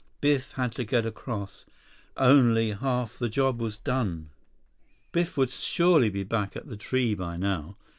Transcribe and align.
Biff 0.19 0.53
had 0.53 0.71
to 0.73 0.83
get 0.83 1.05
across. 1.05 1.67
Only 2.17 2.71
half 2.71 3.19
the 3.19 3.29
job 3.29 3.61
was 3.61 3.77
done. 3.77 4.31
Biff 5.11 5.37
would 5.37 5.51
surely 5.51 6.09
be 6.09 6.23
back 6.23 6.55
at 6.55 6.65
the 6.65 6.75
tree 6.75 7.13
by 7.13 7.37
now. 7.37 7.77